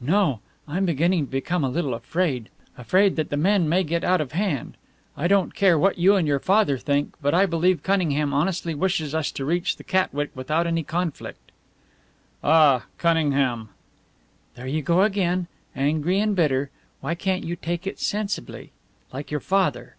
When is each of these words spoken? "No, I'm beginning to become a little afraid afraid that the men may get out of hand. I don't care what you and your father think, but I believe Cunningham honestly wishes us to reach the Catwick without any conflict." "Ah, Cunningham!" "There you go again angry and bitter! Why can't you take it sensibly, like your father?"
"No, 0.00 0.40
I'm 0.66 0.86
beginning 0.86 1.26
to 1.26 1.30
become 1.30 1.62
a 1.62 1.68
little 1.68 1.92
afraid 1.92 2.48
afraid 2.78 3.16
that 3.16 3.28
the 3.28 3.36
men 3.36 3.68
may 3.68 3.84
get 3.84 4.04
out 4.04 4.22
of 4.22 4.32
hand. 4.32 4.78
I 5.18 5.28
don't 5.28 5.54
care 5.54 5.78
what 5.78 5.98
you 5.98 6.16
and 6.16 6.26
your 6.26 6.38
father 6.38 6.78
think, 6.78 7.14
but 7.20 7.34
I 7.34 7.44
believe 7.44 7.82
Cunningham 7.82 8.32
honestly 8.32 8.74
wishes 8.74 9.14
us 9.14 9.30
to 9.32 9.44
reach 9.44 9.76
the 9.76 9.84
Catwick 9.84 10.30
without 10.34 10.66
any 10.66 10.82
conflict." 10.82 11.52
"Ah, 12.42 12.86
Cunningham!" 12.96 13.68
"There 14.54 14.66
you 14.66 14.80
go 14.80 15.02
again 15.02 15.46
angry 15.74 16.20
and 16.20 16.34
bitter! 16.34 16.70
Why 17.02 17.14
can't 17.14 17.44
you 17.44 17.54
take 17.54 17.86
it 17.86 18.00
sensibly, 18.00 18.72
like 19.12 19.30
your 19.30 19.40
father?" 19.40 19.96